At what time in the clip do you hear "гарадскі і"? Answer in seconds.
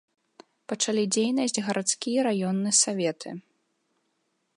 1.67-2.23